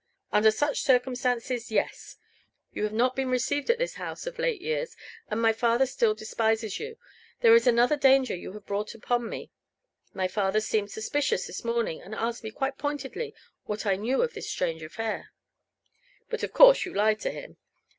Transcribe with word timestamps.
"Under 0.31 0.49
such 0.49 0.81
circumstances, 0.81 1.69
yes. 1.69 2.17
You 2.73 2.81
have 2.85 2.91
not 2.91 3.15
been 3.15 3.29
received 3.29 3.69
at 3.69 3.77
this 3.77 3.97
house 4.01 4.25
of 4.25 4.39
late 4.39 4.59
years, 4.59 4.97
and 5.29 5.39
my 5.39 5.53
father 5.53 5.85
still 5.85 6.15
despises 6.15 6.79
you. 6.79 6.97
There 7.41 7.53
is 7.53 7.67
another 7.67 7.95
danger 7.97 8.35
you 8.35 8.51
have 8.53 8.65
brought 8.65 8.95
upon 8.95 9.29
me. 9.29 9.51
My 10.11 10.27
father 10.27 10.59
seemed 10.59 10.89
suspicious 10.89 11.45
this 11.45 11.63
morning, 11.63 12.01
and 12.01 12.15
asked 12.15 12.43
me 12.43 12.49
quite 12.49 12.79
pointedly 12.79 13.35
what 13.65 13.85
I 13.85 13.95
knew 13.95 14.23
of 14.23 14.33
this 14.33 14.49
strange 14.49 14.81
affair." 14.81 15.33
"But 16.31 16.41
of 16.41 16.51
course 16.51 16.83
you 16.83 16.95
lied 16.95 17.19
to 17.19 17.29
him. 17.29 17.57